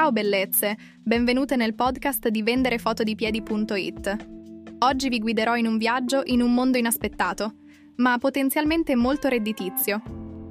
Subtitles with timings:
[0.00, 4.16] Ciao bellezze, benvenute nel podcast di vendereFotodipiedi.it.
[4.78, 7.56] Oggi vi guiderò in un viaggio in un mondo inaspettato,
[7.96, 10.00] ma potenzialmente molto redditizio.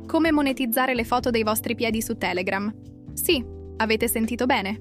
[0.05, 2.71] Come monetizzare le foto dei vostri piedi su Telegram.
[3.13, 3.43] Sì,
[3.77, 4.79] avete sentito bene.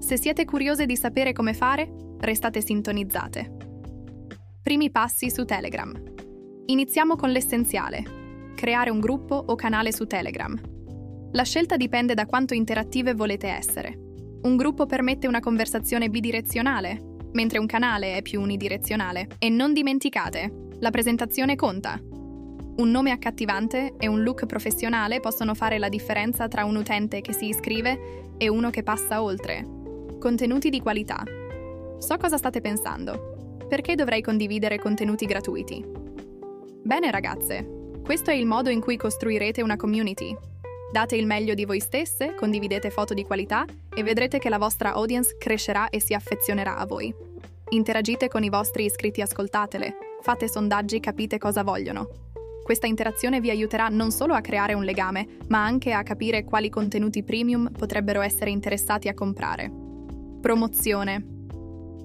[0.00, 3.56] Se siete curiose di sapere come fare, restate sintonizzate.
[4.60, 5.94] Primi passi su Telegram.
[6.66, 8.02] Iniziamo con l'essenziale.
[8.56, 10.73] Creare un gruppo o canale su Telegram.
[11.34, 13.98] La scelta dipende da quanto interattive volete essere.
[14.42, 19.26] Un gruppo permette una conversazione bidirezionale, mentre un canale è più unidirezionale.
[19.40, 22.00] E non dimenticate, la presentazione conta.
[22.00, 27.32] Un nome accattivante e un look professionale possono fare la differenza tra un utente che
[27.32, 29.66] si iscrive e uno che passa oltre.
[30.20, 31.24] Contenuti di qualità.
[31.98, 33.56] So cosa state pensando.
[33.68, 35.84] Perché dovrei condividere contenuti gratuiti?
[36.80, 40.52] Bene ragazze, questo è il modo in cui costruirete una community
[40.92, 44.92] Date il meglio di voi stesse, condividete foto di qualità e vedrete che la vostra
[44.92, 47.12] audience crescerà e si affezionerà a voi.
[47.70, 52.08] Interagite con i vostri iscritti, ascoltatele, fate sondaggi, capite cosa vogliono.
[52.62, 56.70] Questa interazione vi aiuterà non solo a creare un legame, ma anche a capire quali
[56.70, 59.70] contenuti premium potrebbero essere interessati a comprare.
[60.40, 61.26] Promozione.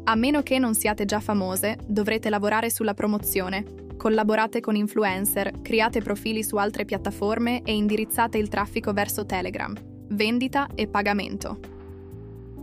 [0.03, 3.63] A meno che non siate già famose, dovrete lavorare sulla promozione,
[3.99, 9.75] collaborate con influencer, create profili su altre piattaforme e indirizzate il traffico verso Telegram,
[10.07, 11.59] vendita e pagamento.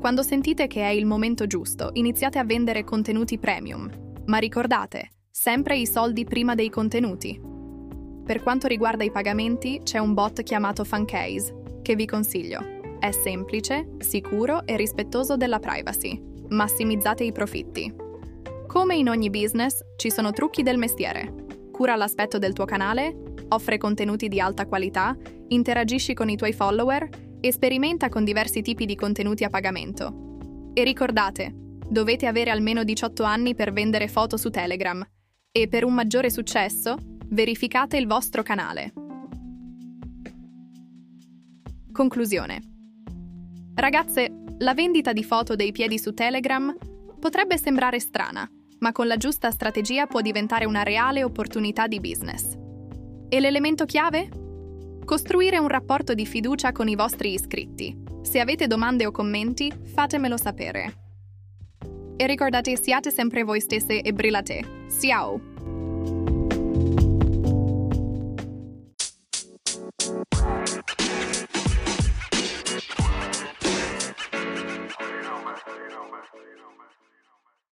[0.01, 3.91] Quando sentite che è il momento giusto, iniziate a vendere contenuti premium,
[4.25, 7.39] ma ricordate, sempre i soldi prima dei contenuti.
[8.25, 12.75] Per quanto riguarda i pagamenti, c'è un bot chiamato Funcase, che vi consiglio.
[12.99, 16.19] È semplice, sicuro e rispettoso della privacy.
[16.49, 18.06] Massimizzate i profitti.
[18.77, 21.47] Come in ogni business, ci sono trucchi del mestiere.
[21.73, 23.17] Cura l'aspetto del tuo canale,
[23.49, 25.17] offre contenuti di alta qualità,
[25.49, 27.09] interagisci con i tuoi follower
[27.53, 30.73] sperimenta con diversi tipi di contenuti a pagamento.
[30.75, 31.55] E ricordate,
[31.89, 35.03] dovete avere almeno 18 anni per vendere foto su Telegram
[35.51, 36.99] e per un maggiore successo,
[37.29, 38.93] verificate il vostro canale.
[41.93, 42.61] Conclusione.
[43.75, 46.77] Ragazze, la vendita di foto dei piedi su Telegram
[47.19, 48.47] potrebbe sembrare strana,
[48.81, 52.57] ma con la giusta strategia può diventare una reale opportunità di business.
[53.29, 54.29] E l'elemento chiave?
[55.05, 57.97] Costruire un rapporto di fiducia con i vostri iscritti.
[58.23, 61.05] Se avete domande o commenti, fatemelo sapere.
[62.17, 64.87] E ricordate, siate sempre voi stesse e brillate.
[65.01, 65.56] Ciao!